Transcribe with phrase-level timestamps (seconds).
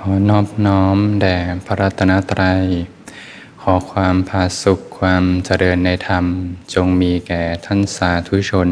[0.00, 1.36] ขอนอบน้อมแด่
[1.66, 2.64] พระรัตนตรัย
[3.60, 6.24] ขอความผาสุขความเจริญในธรรม
[6.74, 8.68] จงมีแก่ท่านสาธุชน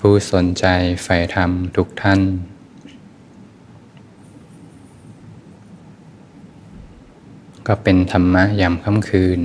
[0.00, 0.66] ผู้สนใจ
[1.02, 2.20] ใฝ่ธรรมทุกท่าน
[7.66, 9.40] ก็เป็นธรรมะยามค่ำคืน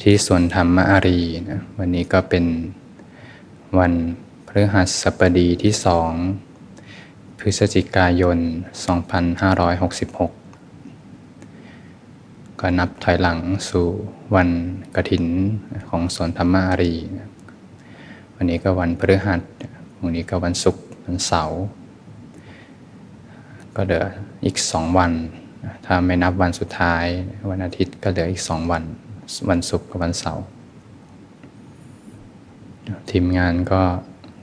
[0.00, 2.44] ที่สวนธรรมะอารีนะวันนี้ก็เป็น
[3.78, 3.92] วัน
[4.46, 6.12] พฤหัสบดีที่สอง
[7.44, 8.38] พฤศจิกายน
[9.68, 13.86] 2566 ก็นับถอยหลังสู่
[14.34, 14.48] วัน
[14.96, 15.26] กระถิน
[15.88, 16.92] ของสวนธรรมารี
[18.36, 19.40] วันนี้ก็วันพฤหัส
[20.02, 21.60] วันนี้ก็วันศุกร์วันเสาร์
[23.76, 24.06] ก็เหลือ
[24.44, 25.12] อีกสองวัน
[25.84, 27.04] ถ้าไม่นับวันสุดท้าย
[27.50, 28.82] วันอาทิตย์ก็เหลืออีกสองวัน
[29.48, 30.44] วันศุกร์กับวันเสาร์
[33.10, 33.80] ทีมงานก็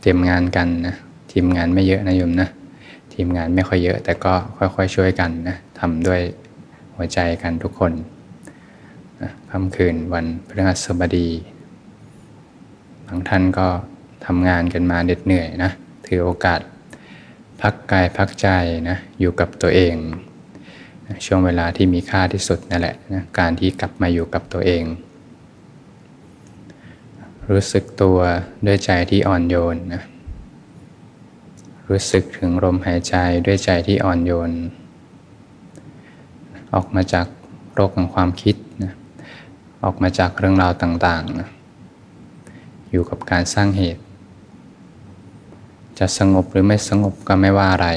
[0.01, 0.95] เตรียมงานกันนะ
[1.31, 2.49] ทีมงานไม่เยอะนะโยมนะ
[3.21, 6.21] ทีมงานไม่ค่อยเยอะ แต่ก็ค่อยๆช่วยกันนะทำด้วย
[6.95, 7.93] หัวใจกันทุกคน
[9.21, 11.29] นะค่ำคืนวันพฤหัสบดี
[13.07, 13.67] บางท่านก็
[14.25, 15.71] ทำงานกันมาเหน็ดเหนื่อยนะ
[16.07, 16.59] ถือโอกาส
[17.61, 18.47] พักกายพักใจ
[18.89, 19.95] นะอยู่กับตัวเอง
[21.07, 24.83] นะช่วงเวลาที่มีค่าที่สุดนั่นแหละนะการที่กลับมาอยู่กับตัวเอง
[27.49, 28.17] รู้สึกตัว
[28.65, 30.03] ด้วยใจที่อ่อนโยนนะ
[31.89, 34.51] รู้สึกถึงลมหายใจด้วยใจที่อ่อนโยน
[36.73, 37.27] ออกมาจาก
[37.73, 38.93] โรคของความคิดนะ
[39.83, 41.49] ออกมาจากเรื่องราวต่างๆนะ
[42.91, 44.03] อยู่กับการสร้างเหตุ
[45.99, 47.89] จะสงบหรือไม่สงบก็ไม่ว่าอะไร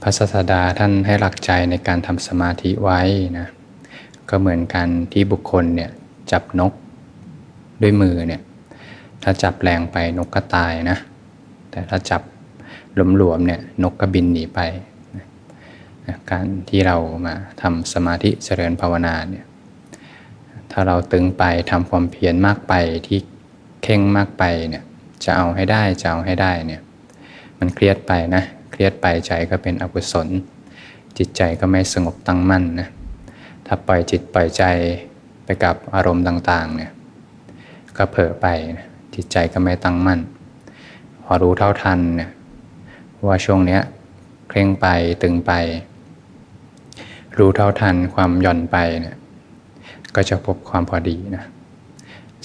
[0.00, 3.00] พระศาสดาท่านให้หลักใจในการทำสมาธิไว้
[3.38, 3.46] นะ
[4.28, 5.90] ก็เหมือนกันที่บุคคลเนี่ย
[6.32, 6.72] จับนก
[7.82, 8.42] ด้วยมือเนี่ย
[9.22, 10.98] ถ้าจับแรงไปนกก็ตายนะ
[11.70, 12.22] แต่ถ้าจับ
[13.16, 14.60] หลวมๆเนี่ยนกก็บินหนีไป
[16.06, 19.44] นะการที่เรามาทำสมาธิเจริญภาวนาเนี่ย
[20.72, 22.74] ถ้าเราตึงไปทำความเพียรมากไป
[23.06, 23.18] ที่
[23.82, 24.84] เข่งมากไปเนี่ย
[25.24, 26.82] จะเอาให้ได้จะเอาให้ได้เนี่ย
[27.58, 30.28] มันเครียดไปนะเครียดไปใจก็เป็นอกุศล
[31.18, 32.88] จิตใจก็ไม่สงบตั้งมั่นนะ
[33.66, 34.64] ถ้าปล่อยจิตปล่อยใจ
[35.44, 36.90] ไปกับอารมณ์ต่างๆเนี่ย
[37.96, 38.46] ก็เผลอไป
[39.14, 40.20] จิตใจก็ไม่ตั้งมั่น
[41.22, 42.30] พอรู้เท่าทันเนี่ย
[43.26, 43.82] ว่าช่วงเนี้ย
[44.48, 44.86] เคร่งไป
[45.22, 45.52] ตึงไป
[47.38, 49.16] รู้เท่าทันความหย่อนไปเนี่ย
[50.14, 51.44] ก็จะพบความพอดีนะ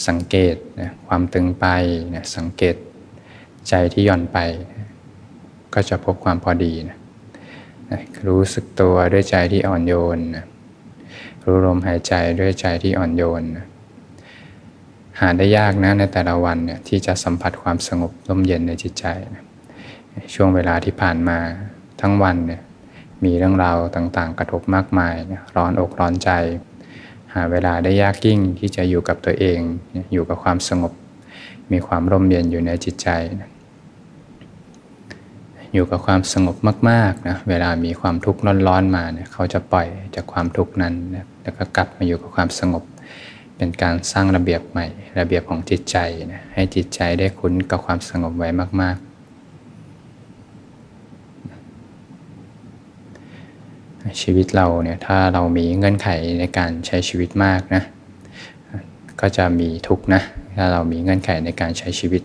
[0.07, 1.65] สังเกตนะความตึงไป
[2.15, 2.75] นะสังเกต
[3.69, 4.37] ใจที่หย่อนไป
[5.73, 6.97] ก็จะพบความพอดีนะ
[7.91, 10.45] นะรู้สึกตัวด้วยใจที่อ่อนโยนนะ
[11.45, 13.65] รู้ลมหายใจด้วยใจที่อ่อนโยนนะ
[15.19, 19.43] หาได้ยากนะในแต่ละวันเนี่ยที่จะสัมผัสความสงบร่มเย็นในจิตใจนะ
[20.33, 21.39] ช่วงเวลาที่ผ่านมา
[22.01, 22.61] ทั้งวันเนี่ย
[23.23, 26.29] มีเรื่องราวต่างๆ กระทบมากมายนะร้อนอกร้อนใจ
[27.33, 29.59] หาเวลาได้ยากยิ่งที่จะอยู่กับตัวเอง
[30.13, 30.93] อยู่กับความสงบ
[31.71, 33.09] มีความร่มเย็นอยู่ในจิตใจ
[33.41, 33.49] นะ
[35.73, 36.55] อยู่กับความสงบ
[36.89, 42.83] มากๆนะเวลามีความทุกข์ร้อนๆมาเนี่ยเขาจะปล่อยจากความทุกข์นั้นนะแล้วก็กลับมาอยู่กับความสงบ
[43.57, 44.87] เป็นการสร้างระเบียบใหม่
[45.19, 45.97] ระเบียบของจิตใจ
[46.33, 48.49] นะให้จิตใจได้คุ้นกับความสงบไว้
[48.81, 49.15] มาก ๆ
[54.21, 57.83] ชีวิตเราเนี่ยถ้าเรามีเงื่อนไขในการใช้ชีวิตมากนะ
[59.21, 60.21] ก็จะมีทุกนะ
[60.57, 62.21] ถ้าเรามีเงื่อนไขในการใช้ชีวิต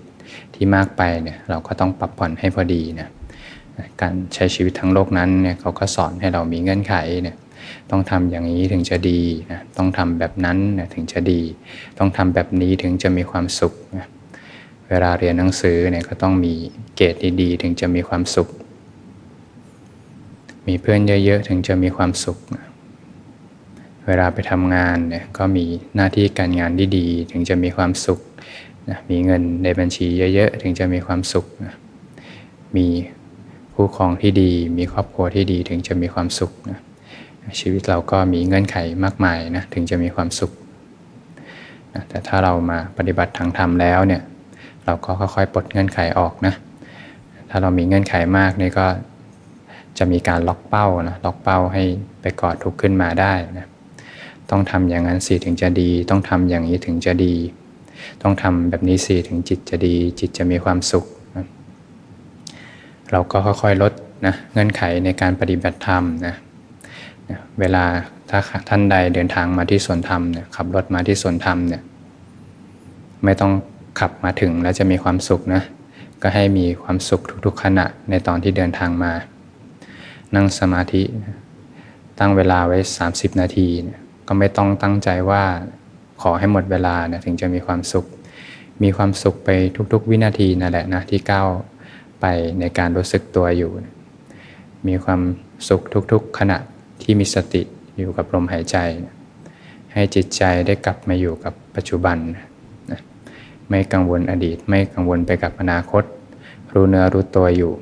[0.54, 3.08] ที่มากไปเนี่ยเราก็ต้องปรับผ่อนให้พอดีนะ
[4.02, 7.36] การใช้ชีวิตทั้งโลกนั้นเนี่ยเขาก็สอนให้เรามีเงื่อนไขเนี่ย
[7.90, 9.20] ต้องทำอย่างนี้ถึงจะดี
[9.50, 11.40] นะต้องทำแบบนั้นนะถึงจะดี
[11.98, 14.06] ต้องทำแบบนี้ถึงจะมีความสุขนะ
[14.88, 16.54] เวลาเรียนหนังสือเนี่ยก็ต้องมี
[16.96, 18.48] เกรดดีๆ ถึงจะมีความสุข
[20.66, 22.66] มีเพื่อนเยอะๆถึงจะมีความสุขนะ
[24.06, 25.64] เวลาไปทำงานเนี่ยก็มี
[25.94, 28.20] หน้าที่การงานที่ดีถึงจะมีความสุข
[28.90, 31.74] นะมีเงินในบัญชีเยอะๆถึงจะมีความสุขนะ
[32.76, 32.86] มี
[33.74, 36.78] คู่ครองที่ดี มีครอบครัวที่ดีถึงจะมีความสุขนะ
[37.60, 40.52] ชีวิตเราก็มีเงื่อนไขมากมายนะถึงจะมีความสุข
[41.94, 44.22] นะแต่ถ้าเรามาปฏิบัติทางธรรมแล้วเนี่ย
[44.84, 46.54] เราก็ค่อยๆปลดเงื่อนไขออกนะ
[47.50, 48.86] ถ้าเรามีเงื่อนไขมากนี่ก็
[49.98, 51.84] จะมีการล็อกเป้านะล็อกเป้าให้
[52.20, 53.66] ไปกอดทุกข์ขึ้นมาได้นะ
[54.50, 57.34] ต้องทำอย่างนั้นสิถึงจะดี ต้องทำอย่างนี้ถึงจะดี
[58.22, 61.04] ต้องทำแบบนี้สิถึงจิตจะดี จิตจะมีความสุข
[61.36, 61.46] นะ
[63.12, 63.92] เราก็ค่อยๆลด
[64.26, 66.34] นะเงื่อนไขในการปฏิบัติธรรมนะ
[67.60, 67.84] เวลา
[68.30, 68.38] ถ้า
[68.68, 71.82] ท่านใดเดินทางมาที่สวนธรรมเนี่ยขับรถมาที่สวนธรรมเนี่ย
[73.24, 73.52] ไม่ต้อง
[74.00, 75.62] ขับมาถึงแล้วจะมีความสุขนะ
[76.22, 79.12] ก็ให้มีความสุขทุกๆขณะในตอนที่เดินทางมา
[80.34, 81.02] นั่งสมาธิ
[82.18, 82.78] ตั้งเวลาไว้
[83.08, 83.68] 30 นาที
[84.28, 85.44] ก็ไม่ต้องตั้งใจว่า
[86.22, 88.06] ขอให้หมดเวลานะถึงจะมีความสุข
[88.82, 89.48] มีความสุขไป
[89.92, 91.48] ทุกๆ วินาทีนั่นแหละนะที่ก้าว
[92.20, 92.26] ไป
[92.60, 93.70] ในการรู้สึกตัวอยู่
[94.88, 95.20] มีความ
[95.68, 96.58] สุขทุกๆขณะ
[97.10, 97.62] ที่มีสติ
[97.98, 98.76] อยู่กับลมหายใจ
[99.92, 102.16] ให้จิตใจได้กลับมาอยู่กับปัจจุบัน
[102.90, 103.00] นะ
[103.68, 106.04] ไม่กังวลอดีต ไม่กังวลไปกับอนาคต
[106.72, 107.72] รู้เนื้อรู้ตัวอยู่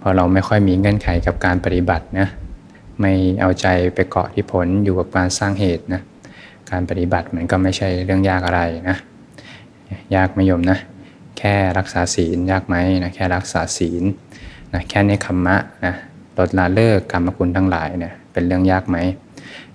[0.00, 2.28] พอเราไม่ค่อยมีเงื่อนไขกับการปฏิบัตินะ
[3.00, 6.00] ไม่เอาใจไปเกาะที่ผลอยู่กับการสร้างเหตุนะ
[6.70, 8.96] การปฏิบัติมันก็ไม่ใช่เรื่องยากอะไรนะ
[10.14, 10.78] ยากไม่ยมนะ
[11.38, 14.02] แค่รักษาศีลยากไหมนะแค่รักษาศีล
[14.72, 15.94] นะแค่ในคัมมะนะ
[16.38, 18.96] ลดละเลิกกรรมคุณทั้งหลายเนี่ยเป็นเรื่องยากไหม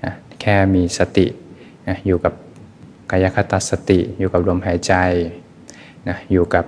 [0.03, 1.27] นะแค่มีสติ
[1.87, 2.33] นะอยู่กับ
[3.11, 4.93] กายคตาสติอยู่กับลมหายใจ
[6.07, 6.65] นะอยู่กับ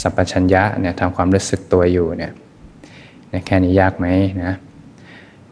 [0.00, 2.32] สัพพัญญะเนี่ยทำความรู้สึกตัวอยู่เนี่ย
[3.46, 4.06] แค่นี้ยากไหม
[4.44, 4.54] นะ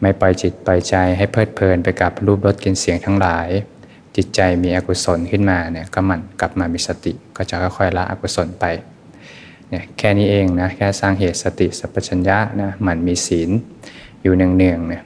[0.01, 3.47] ไม่ปล่อยจิตปล่อยใจให้เพลิดเพลินไปกับรูปรสกลิ่นเสียงทั้งหลาย
[4.15, 8.65] จิตใจมีอกุศลขึ้นมาเนี่ยก็หมั่นกลับมามีสติก็จะค่อยๆละอกุศลไป
[9.69, 13.49] เนี่ยแค่นี้เองนะแค่สร้างเหตุสติสัพพัญญะนะมันมีศีล
[14.21, 15.03] อยู่เนืองๆเนี่ย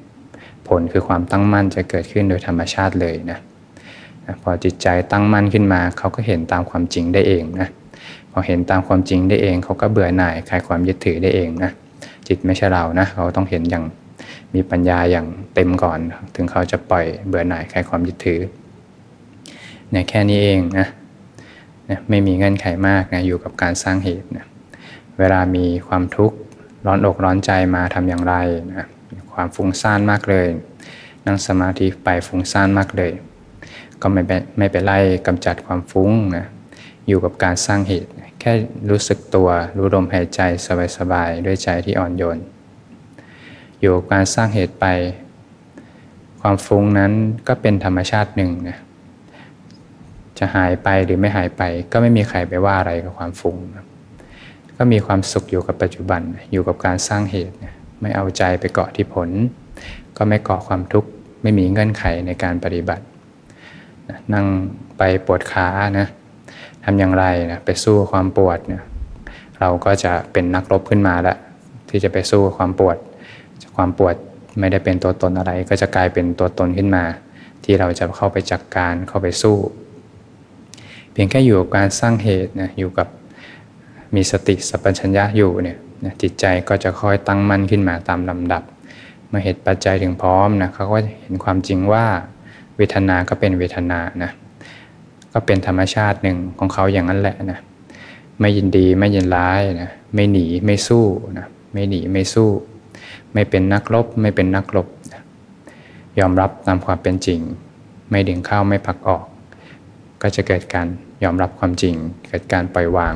[0.67, 3.39] ผลคือความตั้งมั่นจะเกิดขึ้นโดยธรรมชาติเลยนะ
[4.41, 7.69] พอจิตใจตั้งมั่นขึ้นมาเขาก็เห็นตามความจริงได้เองนะ
[8.31, 11.71] พอเห็นตามความจริงได้เองเขาก็เบื่อหน่ายคลายความยึดถือได้เองนะ
[12.27, 13.83] จิตไม่ใช่เรานะเขาต้องเห็นอย่าง
[14.53, 15.25] มีปัญญาอย่าง
[15.55, 15.99] เต็มก่อน
[16.35, 18.39] ถึงเขาจะปล่อยเบื่อหน่ายคลายความยึดถือ
[19.91, 20.87] เนี่ยแค่นี้เองนะ
[21.89, 24.45] นะไม่มีเงื่อนไขมากนะอยู่กับการสร้างเหตุนะ
[25.19, 26.37] เวลามีความทุกข์
[26.85, 28.35] ร้อนอกร้อนใจมาทำอย่างไร
[28.69, 28.87] นะ
[29.33, 30.47] ความฟุ้งซ่านมากเลย
[31.25, 33.11] นั่งสมาธิไปฟุ้งซ่านมากเลย
[34.01, 36.45] ก็ไม่ไปไม่ไปไล่กำจัดความฟุ้งนะ
[37.07, 38.53] อยู่กับการสร้างเหตุ แค่
[38.89, 40.41] รู้สึกตัวรู้ลมหายใจ
[40.97, 42.37] สบายๆด้วยใจที่อ่อนโยน
[43.79, 44.85] อยู่กับการสร้างเหตุไป
[46.41, 47.11] ความฟุ้งนั้น
[47.47, 48.77] ก็เป็นธรรมชาติหนึ่งนะ
[50.37, 53.85] จะหายไปหรือไม่หายไป ก็ไม่มีใครไปว่าอะไรกับความฟุ้งนะ
[54.83, 57.55] ก็มีความสุขอยู่กับปัจจุบันอยู่กับการสร้างเหตุ
[58.01, 59.29] ไม่เอาใจไปเกาะที่ผล
[60.17, 61.09] ก็ไม่เกาะความทุกข์
[61.41, 63.03] ไม่มีเงื่อนไขในการปฏิบัติ
[64.33, 64.45] นั่ง
[64.97, 65.67] ไปปวดขา
[65.99, 66.07] นะ
[66.83, 68.83] ทำอย่างไรนะไปสู้ความปวดเนี่ย
[69.59, 71.37] เราก็จะเป็นนักรบขึ้นมาแล้ว
[71.89, 72.97] ที่จะไปสู้ความปวด
[73.75, 74.15] ความปวด
[74.59, 77.03] ไม่ได้เป็นตัวตนอะไร ก็จะกลายเป็นตัวตนขึ้นมา
[77.63, 79.57] ที่เราจะเข้าไปจัดกการเข้าไปสู้
[81.11, 83.07] เพียงแค่อยู่กับการสร้างเหตุนะอยู่กับ
[84.15, 85.77] มีสติสัพพัญญะอยู่เนี่ย
[86.21, 88.63] จิตใจก็จะค่อยตั้งมั่นขึ้นมาตามลำดับ
[89.27, 92.05] เมื่อเหตุปัจจัยถึงพร้อมนะเขาก็เห็นความจริงว่า
[92.77, 94.31] เวทนาก็เป็นเวทนานะ
[95.33, 97.59] ก็เป็นธรรมชาติหนึ่งของเขาอย่างนั้นแหละนะ
[98.39, 101.05] ไม่ยินดีไม่ยินร้ายนะไม่หนีไม่สู้
[101.37, 102.49] นะไม่หนีไม่สู้
[103.33, 104.87] ไม่เป็นนักรบไม่เป็นนักรบ
[106.19, 107.39] ยอมรับตามความเป็นจริง
[108.09, 109.23] ไม่ดึงเข้าไม่พักออก
[110.21, 110.87] ก็จะเกิดการ
[111.23, 111.95] ยอมรับความจริง
[112.27, 113.15] เกิดการปล่อยวาง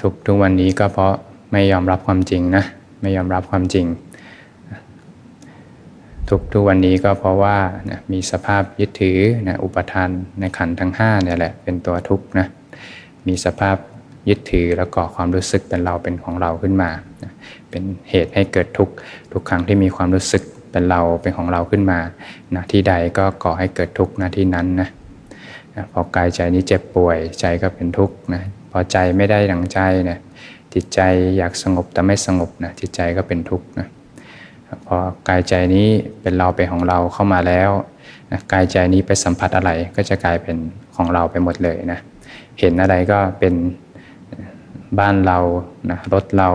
[0.00, 1.14] ทุกทุกวันนี้ก็เพราะ
[1.52, 2.64] ไม่ยอมรับความจริงนะ
[3.00, 3.86] ไม่ยอมรับความจริง
[6.28, 7.58] ทุกทุกวันนี้ก็เพราะว่า
[7.90, 10.08] นะมีสภาพยึดถือนะอุปทาน
[10.40, 12.46] ในขันทั้ง5เนี่ยแหละเป็นตัวทุกข์นะ
[13.26, 13.76] มีสภาพ
[14.28, 16.90] ยึดถือแล้วก่อความรู้สึกเป็นเราเป็นของเราขึ้นมา
[17.70, 18.88] เป็นเหตุให้เกิดทุก
[19.32, 22.00] ทุกครั้งที่มีความรู้สึกเป็นเราเป็นของเราขึ้นมา
[22.54, 24.88] นะที่ใดก็ก่อให้เกิดทุกนะที่นั้นนะ
[25.92, 28.42] พอกายใจนี้เจ็บป่วยใจก็เป็นทุกข์นะ
[28.76, 29.78] อใจไม่ได้ดังใจ
[30.10, 30.18] นะ
[30.74, 31.00] จิตใจ
[31.38, 33.86] อยากสงบแต่ไม่สงบนะจิตใจก็เป็นทุกข์นะ
[34.86, 34.96] พอ
[35.28, 35.86] กายใจนี้
[36.20, 37.70] เป็นเราเป็นของเราเข้ามาแล้ว
[38.30, 40.56] นะกายใจนี้ไปสัมผัสอะไรก็จะกลายเป็น
[40.96, 41.98] ของเราไปหมดเลยนะ
[42.60, 43.54] เห็นอะไรก็เป็น
[44.98, 45.38] บ้านเรา
[45.90, 46.50] นะรถเรา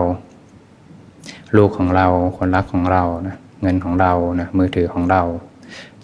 [1.56, 5.22] ลูกของเราคนรักของเรานะเงินของเรานะมือถือของเรา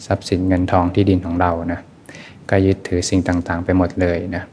[0.07, 1.81] ทรัพย์สินเงินทองที่ดินของเรานะ
[2.51, 4.45] ก็ยึดถือสิ่งต่างๆ ไปหมดเลยนะนะ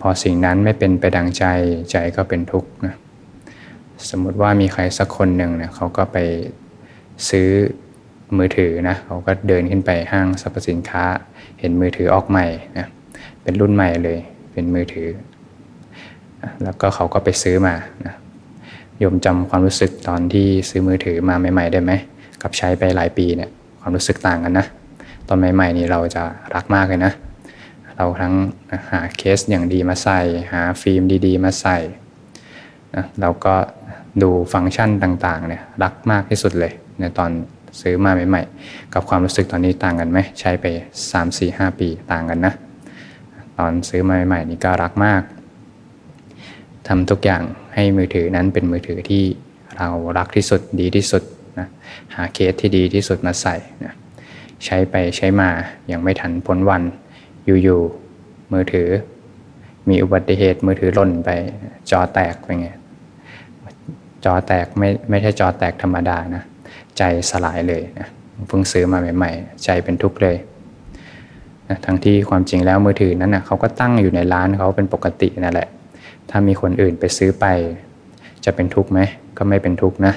[0.00, 1.44] พอสิ่งนั้นไม่เป็นไปดังใจ
[1.90, 2.94] ใจก็เป็นทุกข์นะ
[4.10, 6.18] สมมติว่ามีใครสักคนหนึ่งเนะเขาก็ไป
[7.28, 7.48] ซื้อ
[8.38, 11.04] มือถือนะเขาก็เดินขึ้นไปห้างสรรพสินค้า
[11.60, 12.46] เห็นมือถือออกใหม่
[12.78, 12.86] นะ
[13.42, 14.18] เป็นรุ่นใหม่เลย
[14.52, 15.08] เป็นมือถือ
[16.62, 17.74] แล้วก็เขาก็ไปซื้อมา
[18.06, 18.14] นะ
[19.02, 21.92] ยมจำความรู้สึกตอนที่ซื้อมือถือมาใหม่ ๆ ได้ไหม
[22.42, 23.50] กับใช้ไปหลายปีเนี่ย
[23.80, 24.66] ความรู้สึกต่างกันนะ
[25.28, 26.22] ตอนใหม่ ๆ นี่เราจะ
[26.54, 27.12] รักมากเลยนะ
[27.96, 28.34] เราทั้ง
[28.90, 30.20] หาเคสอย่างดีมาใส่
[30.52, 31.78] หาฟิล์มดี ๆ มาใส่
[32.94, 33.54] นะเราก็
[34.22, 37.30] ดูฟังก์ชันต่างๆเนี่ยรักมากที่สุดเลยในตอน
[37.80, 40.66] ซื้อมาใหม่ๆ กับความรู้สึกตอนนี้ต่างกันไหมใช้ไป
[41.22, 42.54] 3-4-5 ปีต่างกันนะ
[43.58, 45.22] ตอนซื้อมาใหม่ๆนี่ก็รักมาก
[46.88, 47.42] ทำทุกอย่าง
[47.74, 49.24] ให้มือถือนั้นเป็นมือถือที่
[49.76, 49.88] เรา
[50.18, 51.22] รักที่สุดดีที่สุด
[51.58, 51.68] นะ
[52.14, 53.94] หาเคสที่ดีที่สุดมาใส่นะ
[54.64, 55.50] ใช้ไปใช้มา
[55.90, 56.82] ยังไม่ทันพ้นวัน
[57.46, 58.88] อยู่ๆมือถือ
[59.88, 61.30] มีอุบัติเหตุมือถือหล่นไป
[61.90, 62.68] จอแตกไปไง
[64.24, 66.42] จอแตกไม่ไม่ใช่จอแตกธรรมดานะ
[66.98, 68.08] ใจสลายเลยนะ
[68.48, 70.36] เพิ่งซื้อมาใหม่ ๆ ใจเป็นทุกข์เลย
[71.68, 75.68] นะทั้งที่ความจริงแล้วมือถือนั้นนะเขาก็ตั้งอยู่ในร้านเขาเป็นปกตินั่นแหละ
[76.30, 77.46] ถ้ามีคนอื่นไปซื้อไป
[78.44, 79.00] จะเป็นทุกข์ไหม
[79.38, 80.14] ก็ไม่เป็นทุกข์นะ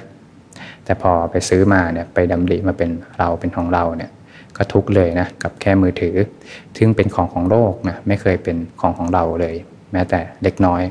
[0.85, 4.11] แต่พอไปซื้อมาเนี่ยไปดำริมาเป็นเราเป็นของเราเนี่ย
[4.59, 6.15] ก็ทุกเลยนะกับแค่มือถือ
[6.77, 9.55] ซึ่งเป็นของของโลกนะไม่เคยเป็นของของเราเลย
[9.91, 10.81] แม้แต่เล็กน้อย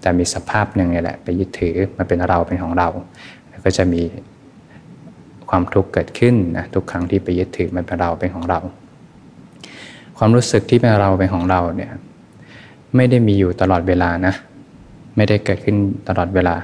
[0.00, 2.88] แต่มีสภาพหนึ่งนี่แหละ ไปยึดถือมาเป็นเราเป็นของเรา
[3.64, 4.02] ก็จะมี
[5.50, 8.58] ความทุกข์เกิดขึ้นนะทุกครั้งที่ไปยึดถือมันเป็นเราเป็นของเรา
[10.18, 11.92] ความรู้สึกที่เป็นเราเป็นของเราเนี่ย
[12.96, 14.34] ไม่ได้มีอยู่ตลอดเวลานะ
[15.16, 15.76] ไม่ได้เกิดขึ้น
[16.08, 16.54] ตลอดเวลา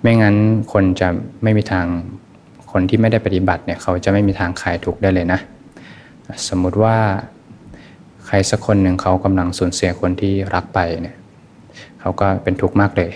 [0.00, 0.36] ไม่งั้น
[0.72, 1.08] คนจะ
[1.42, 1.86] ไม่มีทาง
[2.78, 5.40] คนที่ไม่ได้ปฏิบัติเนี่ยเขาจะไม่มีทางคลายทุกข์ได้เลยนะ
[6.48, 6.96] สมมุติว่า
[8.26, 11.16] ใครสักคนหนึ่งเขากำลังสูญเสียคนที่รักไปเนี่ย
[12.00, 13.10] เขาก็เป็นทุกข์มากเลย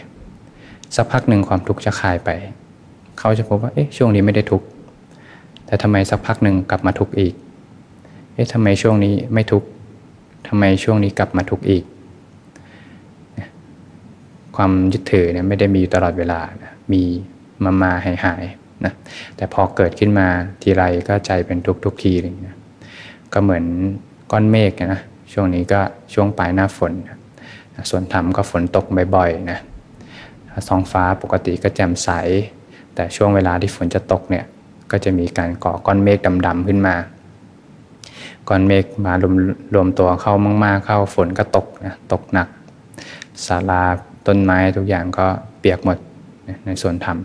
[0.96, 2.30] สักพักหนึ่งความทุกข์จะคลายไป
[3.18, 4.66] เขาจะพบว่าเอ๊ะช่วงนี้ไม่ได้ทุกข์
[5.66, 7.34] แต่ทำไมสักพักหนึ่งกลับมาทุกข์อีก
[8.34, 9.66] เอ๊ะทำไมช่วงนี้ไม่ทุกข์
[10.48, 11.84] ทำไมช่วงนี้กลับมาทุกข์อีก
[14.56, 17.02] ความยึดถือเนี่ยไม่ได้มีอยู่ตลอดเวลานะมี
[17.64, 18.44] มามาหายหาย
[18.84, 18.92] นะ
[19.36, 20.28] แต่พอเกิดขึ้นมา
[20.62, 22.56] ทีไรก็ใจเป็นทุกทุกทีเลยนะ
[23.32, 23.64] ก็เหมือน
[24.30, 25.00] ก้อนเมฆนะ
[25.32, 25.80] ช่วงนี้ก็
[26.14, 27.16] ช่วงปลายหน้าฝนนะ
[27.90, 29.58] ส่วนธรรมก็ฝนตกบ่อยๆนะ
[30.68, 32.08] ท้องฟ้าปกติก็แจ่มใส
[32.94, 34.44] แต่ช่วงเวลาที่ฝนจะตกเนี่ย
[34.90, 36.94] ก็จะมีการก่อก้อนเมฆดำๆขึ้นมา
[38.48, 39.34] ก้อนเมฆมารวม
[39.74, 40.34] รวมตัวเข้า
[40.64, 42.48] มาก ๆ เข้าฝนก็ตกนะตกหนัก
[43.46, 43.82] ศาลา
[44.26, 45.26] ต้นไม้ทุกอย่างก็
[45.60, 45.98] เปียกหมด
[46.66, 47.18] ในส่วนธรรม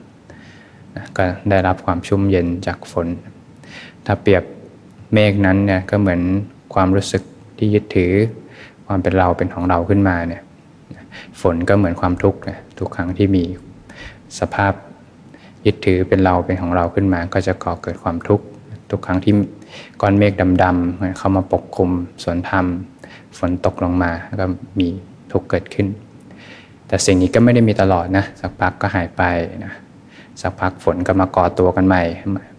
[0.97, 3.07] นะก็ได้รับความชุ่มเย็นจากฝน
[4.05, 4.43] ถ้าเปรียบ
[5.13, 6.21] เมฆนั้นเนี่ยก็เหมือน
[6.73, 7.23] ความรู้สึก
[7.57, 8.13] ที่ยึดถือ
[8.87, 10.43] ความเป็นเราเป็นของเราขึ้นมาเนี่ย
[11.41, 13.43] ฝนก็เหมือนความทุกข์นะทุกครั้งที่มี
[14.39, 14.73] สภาพ
[15.65, 18.45] ยึดถือเป็นเราเป็นของเราขึ้นมา ก็จะก่อเกิดความทุกข์
[18.91, 19.33] ทุกครั้งที่
[20.01, 20.33] ก้อนเมฆ
[20.63, 21.89] ดำๆเข้ามาปกคลุม
[22.23, 22.65] สวนธรรม
[23.37, 24.11] ฝนตกลงมา
[24.41, 24.45] ก็
[24.79, 24.87] มี
[25.31, 25.87] ทุกข์เกิดขึ้น
[26.87, 29.23] แต่สิ่งนี้ก็ไม่ได้มีตลอดนะสักพักก็หายไป
[29.65, 29.73] นะ
[30.41, 32.03] สักพักฝนก็มาก่อตัวกันใหม่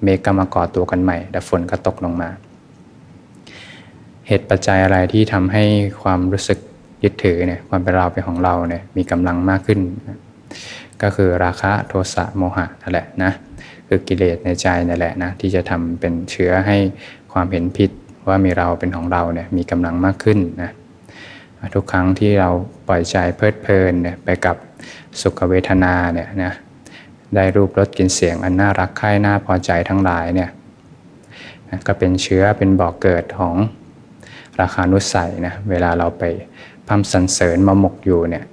[0.02, 2.28] เมฆก็มาก่อตัวกันใหม่แต่ฝนก็ตกลงมา
[4.26, 5.64] เหตุปัจจัยอะไรที่ทำให้
[6.02, 6.58] ความรู้สึก
[7.04, 9.80] ยึดถือเนี่ยความเป็นเราเป็นของเราเนี่ยมีกำลังมากขึ้น
[11.02, 13.32] ก็คือราคะโทสะโมหะนั่นแหละนะ
[13.88, 16.76] คือกิเลสในใจนั่นแหละนะที่จะทำเป็นเชื้อให้
[17.32, 17.90] ความเห็นผิด
[18.28, 20.70] ว่ามีเราเป็นของเราเนี่ยมีกำลังมากขึ้นนะ
[21.74, 22.50] ทุกครั้งที่เรา
[22.88, 24.56] ปล่อยใจเพลิดเพลินเนี่ยไปกับ
[25.20, 26.52] สุขเวทนาเนี่ยนะ
[27.34, 30.50] ได้รูปรสกลิ่นเสียงอันน่ารักใคร่น่าพอใจทั้งหลายเนี่ย
[31.86, 33.54] ก็เป็นเชื้อเป็นบ่อกเกิดของ
[34.60, 36.24] ราคานุสัยนะเวลาเราไป
[36.88, 38.44] พัมสันเสริญมาหมกอยู่เนี่ย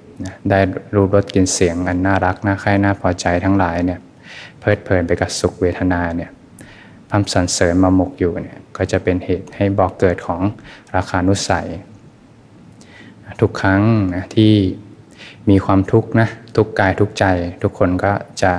[0.50, 0.60] ได้
[0.94, 4.00] รูปรสกลิ่นเสียงอันน่ารักน่าใคร่น่าพอใจทั้งหลายเนี่ย
[4.60, 6.30] เพลิดเพลินไปกับสุขเวทนาเนี่ย
[7.10, 10.42] พัมสันเสริญมาหมกอยู่เนี่ยก็จะเป็นเหตุให้บ่อกเกิดของ
[10.96, 11.66] ราคานุสัย
[13.40, 13.82] ทุกครั้ง
[14.14, 14.52] นะที่
[15.50, 17.24] มีความทุกข์นะทุกกายทุกใจ
[17.62, 18.52] ทุกคนก็จะ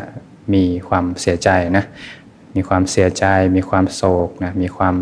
[0.54, 1.84] มีความเสียใจนะ
[2.56, 3.26] มีความเสียใจ
[3.56, 4.96] มีความโศกนะมีความ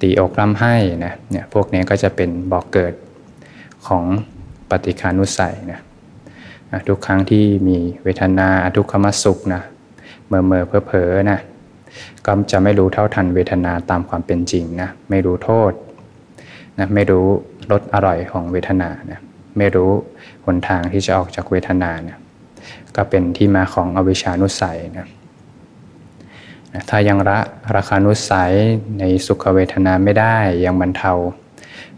[0.00, 2.92] ตีอกร่ำไห้นะเนี่ยพวกนี้ก็จะเป็นบอกเกิด
[3.86, 4.04] ของ
[4.70, 5.80] ปฏิคานุสัยนะ
[6.88, 9.62] ทุกครั้งที่มีเวทนาทุกขมสุขนะ
[10.26, 11.38] เมื่อเมื่อเพอเพอนะ
[12.26, 15.72] ก็จะไม่รู้เท่าทันเวทนาตามความเป็นจริงนะไม่รู้โทษ
[16.78, 17.26] นะไม่รู้
[17.70, 19.20] รสอร่อยของเวทนานะ
[19.58, 19.92] ไม่รู้
[20.46, 22.18] หนทางที่จะออกจากเวทนานะ
[22.96, 25.06] ก็เป็นที่มาของอวิชานุสัยนะ
[26.88, 27.38] ถ้ายังละ
[27.76, 28.52] ราคานุสัย
[28.98, 31.12] ในสุขเวทนาไม่ได้ยังบรรเทา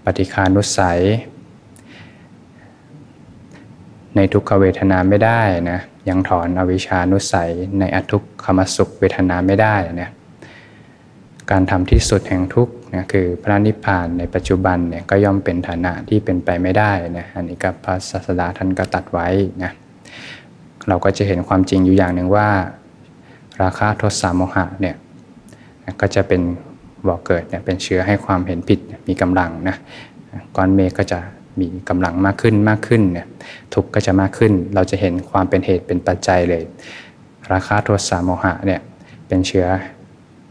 [0.05, 1.01] ปฏิคานุสัย
[4.17, 10.11] ในทุกขเวทนาไม่ได้นะยังถอนอวิชานุสัยในอทุกขมสุขเวทนาไม่ได้นะ
[11.51, 19.29] การทำที่สุดแห่งทุกนะคือพระนิพพานในปัจจุบันเนี่ยก็ย่อมเป็นฐานะที่เป็นไปไม่ได้นะอันนี้กับพระศาสดาท่านก็ตัดไว้
[19.63, 19.73] นะ
[20.89, 22.49] เราก็จะเห็นความจริงอยู่อย่างหนึ่งว่า
[23.63, 24.97] ราคะโทสะโมหะเนี่ย
[26.01, 26.41] ก็จะเป็น
[27.09, 28.79] บอกเกิดเนี่ยเป็นเชื้อให้ความเห็นผิด
[29.09, 29.77] มีกำลังนะ
[30.57, 31.19] ก้อนเมฆก็จะ
[31.61, 33.27] มีกำลังมากขึ้นมากขึ้นเนี่ย
[33.75, 36.63] ทุกข์ก็จะมากขึ้น เราจะเห็นความเป็นเหตุเป็นปัจจัยเลย
[37.53, 38.81] ราคาโทสะโมหะเนี่ย
[39.29, 39.67] เป็นเชื้อ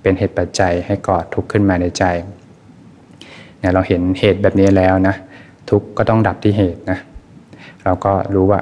[0.10, 2.04] เป็นเหตุปัจจัยให้ก่อทุกข์ขึ้นมาในใจ
[3.60, 5.16] เนี่ยเราเห็นเหตุแบบนี้แล้วนะ
[5.70, 7.00] ทุกข์ก็ต้องดับที่เหตุนะ
[7.84, 8.60] เราก็รู้ว่า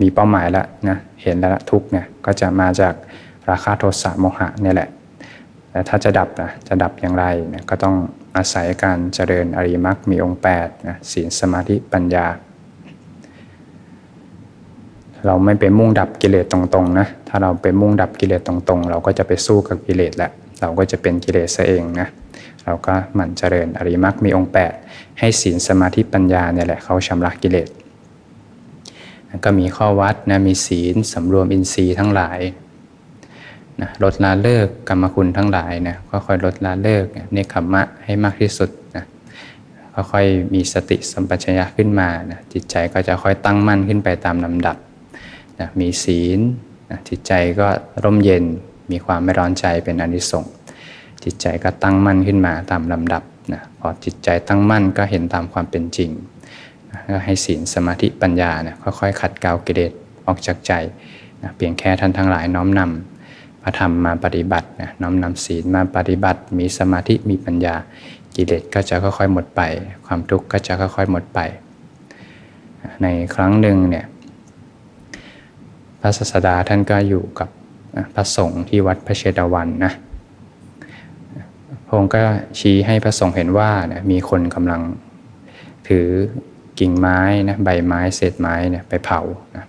[0.00, 2.94] มีเป้าหมายแล้วนะเห็นแล้วทุกข์เนี่ยก็จะมาจาก
[3.50, 4.88] ราคะโทสะโมหะนี่แหละ
[5.70, 7.24] แต่ถ้าจะดับนะจะดับอย่างไร
[7.54, 7.94] นะก็ต้อง
[8.36, 12.26] อาศัยการเจริญอริมักมีองค์8นะศีลสมาธิปัญญา
[15.26, 22.08] เราไม่ไปมุ่งดับกิเลสตรงๆนะถ้าเราไปมุ่งดับกิเลสตรงๆ เราก็จะไปสู้กับกิเลสแหละ เราก็จะเป็นกิเลสเองนะ
[22.64, 27.68] เราก็หมั่นเจริญอริมักมีองค์ 8 ให้ศีลสมาธิปัญญาเนี่ยแหละเขาชำระกิเลส
[29.44, 32.40] ก็มีข้อวัดนะมีศีลสำรวมอินทรีย์ทั้งหลาย
[33.80, 39.04] นะลดละเลิกกรรมคุณทั้งหลายนะก็ค่อยลดละเลิกเนคขมะให้มากที่สุดนะ
[39.94, 44.76] ก็ค่อยมีสติสัมปชัญญะขึ้นมานะจิตใจก็จะค่อยตั้งมั่นขึ้นไปตามลำดับ
[45.60, 46.40] นะมีศีล
[46.90, 47.68] นะจิตใจก็
[48.04, 48.44] ร่มเย็น
[48.90, 50.52] มีความไม่ร้อนใจเป็นอนิสงส์
[51.24, 56.10] จิตใจก็ตั้งมั่นขึ้นมาตามลำดับนะพอจิตใจตั้งมั่นก็เห็นตามความเป็นจริง
[57.08, 59.92] ก็ให้ศีลสมาธิปัญญานะค่อยๆขัดเกลากิเลส
[60.26, 60.72] ออกจากใจ
[61.42, 67.74] นะเพียงแค่ท่านทั้งหลายน้อมนำพระธรรมมาปฏิบัตินะน้อมนำศีลมาปฏิบัติ มีสมาธิมีปัญญา
[68.36, 69.62] กิเลสก็จะค่อยๆหมดไป
[70.06, 71.40] ความทุกข์ก็จะค่อยๆหมดไป
[73.02, 74.06] ในครั้งหนึ่งเนี่ย
[76.00, 77.48] พระศาสดาท่านก็อยู่กับ
[78.14, 79.92] พระสงฆ์ที่วัดพระเชตวันนะ
[81.86, 82.22] พระองค์ก็
[82.58, 84.82] ชี้ให้พระสงฆ์เห็นว่านะมีคนกำลัง
[85.88, 86.06] ถือ
[86.78, 89.20] กิ่งไม้นะใบไม้เศษไม้เนี่ยไปเผา
[89.56, 89.64] นะ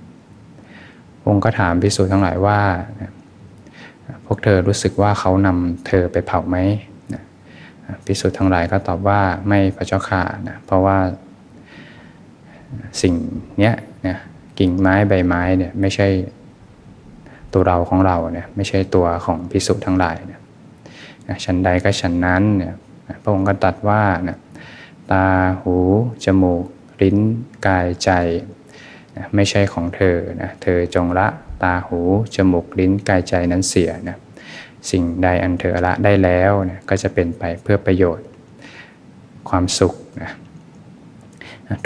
[1.19, 2.59] พระองค์ก็ถามพิสูจน์ทั้งหลายว่า
[3.01, 3.11] นะ
[4.25, 6.57] พวกเธอรู้สึกว่าเขานำเธอไปเผาไหม
[7.13, 7.23] นะ
[8.05, 10.97] พิสูจน์ทั้งหลายก็ตอบว่าไม่พระเจ้าค่ะนะเพราะว่า
[13.01, 13.13] สิ่ง
[13.59, 13.75] เนี้ย
[14.07, 14.17] นะ
[14.59, 16.07] กิ่งไม้ใบไม้เนี่ยไม่ใช่
[17.53, 20.41] ตัวเราของเราเนี่ยไม่ใช่ตัวของพิสุทั้งหลายเนี่ย
[21.43, 22.73] ชั้นใดก็ชั้นนั้นเนี่ย
[23.21, 24.39] พระองค์ก็ตรัสว่าเนะ
[25.11, 25.25] ตา
[25.61, 25.75] หู
[26.25, 26.65] จมูก
[27.01, 27.17] ลิ้น
[27.67, 28.11] กายใจ
[29.35, 31.27] ไม่ใช่ของเธอนะเธอจงละ
[31.63, 31.99] ตาหู
[32.35, 34.17] จมูก ลิ้น กายใจนั้นเสียนะ
[34.91, 38.27] สิ่งใดอันเธอละได้แล้วนะก็จะเป็นไปเพื่อประโยชน์
[39.49, 40.31] ความสุขนะ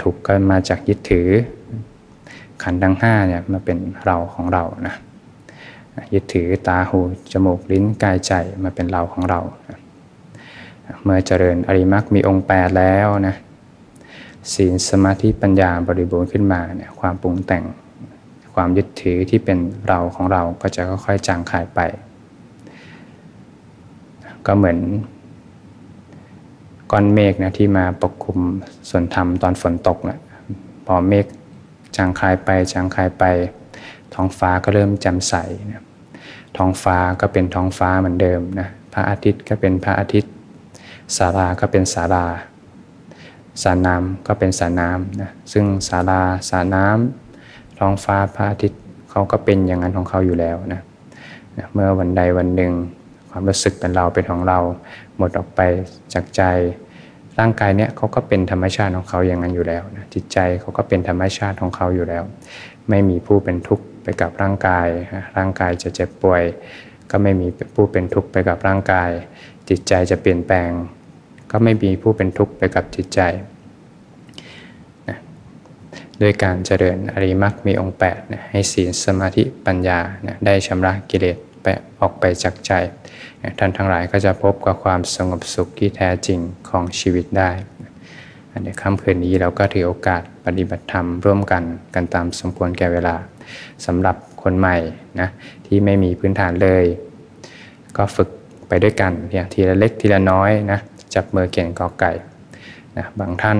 [0.02, 1.28] ถูกก็มาจากยึดถือ
[2.62, 4.94] ขันทั้งห้าเนี่ยมาเป็นเราของเรานะ
[6.14, 7.00] ยึดถือตาหู
[7.32, 9.40] จมูกลิ้นกายใจมาเป็นเราของเรา
[11.02, 13.36] เมื่อเจริญอริมักมีองค์แปดแล้วนะ
[14.54, 17.64] ศีลสมาธิปัญญาบริบูรณ์ขึ้นมาเนี่ยความปรุงแต่ง
[18.54, 21.80] ความยึดถือที่เป็นเราของเราก็จะค่อยๆจางคายไป
[24.46, 24.78] ก็เหมือน
[26.90, 28.38] ก้อนเมฆนะที่มาปกคลุม
[28.88, 30.18] ส่วนธรรมตอนฝนตกนะ
[30.86, 31.26] พอเมฆ
[31.96, 33.24] จางคายไปจางคายไป
[34.14, 35.34] ท้องฟ้าก็เริ่มแจ่มใส
[35.72, 35.82] นะ
[36.56, 40.32] ท้องฟ้าก็เป็นท้องฟ้าเหมือนเดิมนะพระอาทิตย์ก็เป็นพระอาทิตย์
[41.16, 42.26] สาราก็เป็นสารา
[43.62, 50.80] สาน้ำก็เป็นสาน้ำนะซึ่งสาราสาน้ำท้องฟ้าพระอาทิตย์เขาก็เป็นอย่างนั้นของเขาอยู่แล้วนะ
[51.58, 52.72] นะเมื่อวันใดวันหนึ่ง
[53.30, 54.58] ความรู้สึกเป็นเราเป็นของเรา
[55.16, 55.60] หมดออกไป
[56.14, 56.42] จากใจ
[57.38, 62.22] ร่างกายเนี้ยเขาก็เป็นธรรมชาติของเขาอย่างนั้นอยู่แล้วนะจิตใจเขาก็เป็นธรรมชาติของเขาอยู่แล้ว
[62.88, 64.88] ไม่มีผู้เป็นทุกข์ ไปกับร่างกาย
[65.36, 66.42] ร่างกายจะเจ็บป่วย
[67.10, 69.10] ก็ไม่มีผู้เป็นทุกข์ไปกับร่างกาย
[69.68, 70.70] จิตใจจะเปลี่ยนแปลง
[71.50, 73.20] ก็ไม่มีผู้เป็นทุกข์ไปกับจิตใจ
[75.08, 75.18] นะ
[76.22, 81.66] ด้วยการเจริญอริมักมีองค์8นะให้ศีลสมาธิปัญญานะได้ชำระกิเลสไป
[82.00, 82.72] ออกไปจากใจ
[83.58, 87.50] ท่านทั้งหลายก็จะพบกับความสงบสุขที่แท้จริงของชีวิตได้
[88.64, 91.62] ในค่ำคืนนี้เราก็ถือโอกาสปฏิบัติธรรมร่วมกัน
[91.94, 93.14] กันตามสมควรแก่เวลา
[93.86, 94.76] สำหรับคนใหม่
[95.20, 95.28] นะ
[95.66, 96.84] ที่ไม่มีพื้นฐานเลย
[97.96, 98.28] ก็ฝึก
[98.68, 100.78] ไปด้วยกันเพียทีละเล็กทีละน้อยนะ
[101.14, 102.12] จับมือเขียนกอไก่
[102.96, 103.58] นะบางท่าน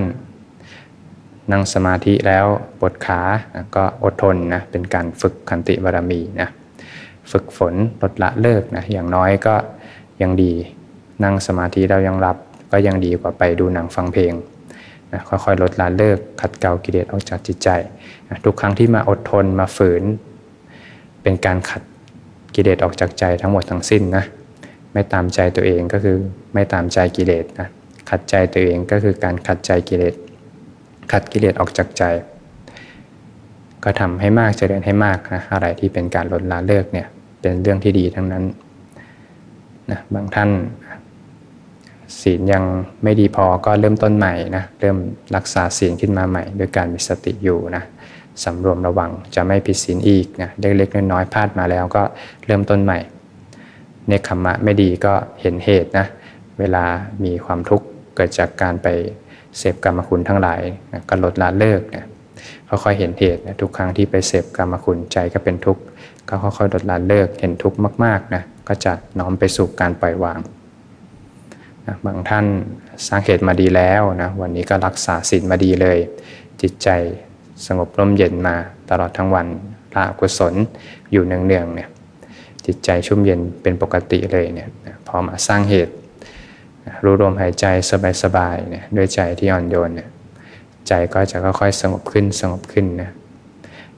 [1.51, 2.45] นั่งสมาธิแล้ว
[2.79, 3.21] ปวดขา
[3.55, 6.49] นะก็อดทนนะเป็นการฝึกขันติบารมีนะ
[7.31, 9.55] ฝึกฝนลดละเลิกนะอย่างน้อยก็
[10.21, 10.53] ยังดี
[11.23, 12.37] นั่งสมาธิเรายังรับ
[12.71, 14.33] ก็ยังดีกว่าไปดูหนังฟังเพลง
[15.13, 17.69] นะค่อยๆลดละเลิกขัดเกลากิเลสออกจากจิตใจ
[18.29, 20.03] นะทุกครั้งที่มาอดทนมาฝืน
[21.23, 21.81] เป็นการขัด
[22.55, 24.23] กิเลสออกจากใจทั้งหมดทั้งสิ้นนะ
[24.93, 26.17] ไม่ตามใจตัวเองก็คือ
[26.53, 27.67] ไม่ตามใจกิเลสนะ
[28.09, 30.13] ขัดใจตัวเองก็คือการขัดใจกิเลส
[31.11, 32.03] ขัดกิเลสออกจากใจ
[33.83, 37.07] ก็ทำให้มากเจริญให้มากนะอะไรที่เป็นการลดละเลิกเนี่ย
[37.41, 38.43] เป็นเรื่องที่ดีทั้งนั้น
[39.91, 40.49] นะบางท่าน
[42.21, 42.63] ศีลยัง
[43.03, 44.97] ไม่ดีพอก็เริ่มต้นใหม่นะเริ่ม
[45.35, 47.83] รักษาศีลขึ้นมาใหม่ด้วยการมีสติอยู่นะ
[48.43, 52.03] สำรวมระวังจะไม่ผิดศีลอีกนะเล็กๆน้อยๆพลาดมาแล้วก็
[52.45, 52.99] เริ่มต้นใหม่
[54.07, 56.05] เนคขมะไม่ดีก็เห็นเหตุนะ
[56.59, 56.85] เวลา
[57.23, 58.87] มีความทุกข์เกิดจากการไป
[59.57, 62.05] เสพกรรมคุณทั้งหลายนะก็ลดละเลิกนะ
[62.69, 65.81] ค่อยๆเห็นเหตุนะทุกครั้งที่ไปเสพกรรมคุณใจก็เป็นทุกข์
[66.29, 70.39] ก็ค่อยๆลดละเลิกเห็นทุกข์มากๆนะก็จะน้อมไปสู่การปล่อยวาง
[71.87, 72.45] นะบางท่าน
[73.07, 75.97] สร้างเหตุมาดีแล้วนะวันนี้ก็รักษาศีลมาดีเลย
[76.61, 76.89] จิตใจ
[77.65, 78.55] สงบร่มเย็นมา
[78.89, 79.47] ตลอดทั้งวัน
[79.95, 80.53] ละกุศล
[81.11, 81.89] อยู่เนืองๆเนี่ย
[82.65, 84.69] จิตใจชุ่มเย็นเป็นปกติเลยเนี่ย
[85.07, 85.93] พอมาสร้างเหตุ
[87.03, 87.65] รู้ลมหายใจ
[88.23, 90.09] สบายๆเนี่ยด้วยใจที่อ่อนโยนเนี่ย
[90.87, 93.11] ใจก็จะค่อยๆสงบขึ้นสงบขึ้นนะ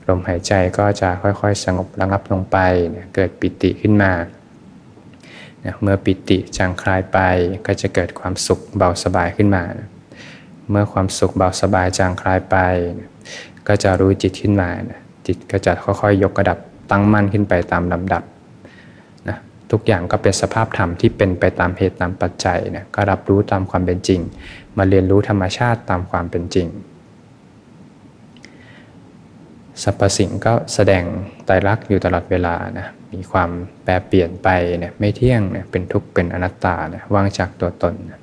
[0.08, 2.58] ลมหายใจก็จะค่อยๆ สงบระงับลงไป
[2.92, 4.12] เเกิดปิติขึ้นมา
[5.82, 7.20] เมื่อปิติจางคลายไป
[7.66, 9.64] ก็จะเกิดความสุขเบาสบายขึ้นมา
[10.70, 12.56] เมื่อความสุขเบาสบายจางคลายไป
[13.68, 14.70] ก็จะรู้จิตขึ้นมา
[15.28, 16.58] จิตก็จะค่อยๆยกระดับ
[16.92, 18.24] ตั้งมั่นขึ้นไปตามลำดับ
[19.28, 19.38] นะ
[19.72, 24.22] ทุกอย่างก็เป็นสภาพธรรมที่เป็นไปตามเหตุตามปัจจัยนะก็รับรู้ตามความเป็นจริง
[24.78, 26.68] มาเรียนรู้ธรรมชาติตามความเป็นจริง
[29.84, 31.04] สรรพสิ่งก็แสดง
[31.46, 33.50] ไตรลักษณ์อยู่ตลอดเวลานะมีความ
[33.84, 38.20] แปรเปลี่ยนไปเนี่ยไม่เที่ยงเนี่ยเป็นทุกข์เป็นอนัตตาเนะว่างจากตัวตนนะ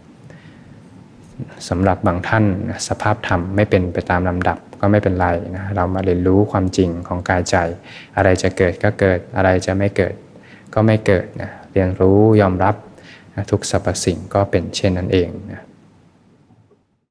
[1.68, 2.44] สำหรับบางท่าน
[2.88, 7.56] สภาพธรรมไม่เป็นไปตามลำดับก็ไม่เป็นไรนะเรามาเรียนรู้ความจริงของกายใจ
[8.16, 10.14] อะไรจะเกิดก็เกิดอะไรจะไม่เกิด
[10.74, 12.76] ก็ไม่เกิดนะเรียนรู้ยอมรับ
[13.34, 15.61] นะทุกสรรพสิ่งก็เป็นเช่นนั้นเองนะ